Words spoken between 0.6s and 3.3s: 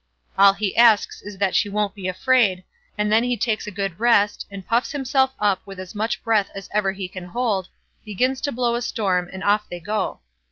asks is that she won't be afraid, and then